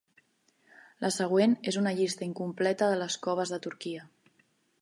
[1.05, 4.09] La següent és una llista incompleta de les coves de Turquia.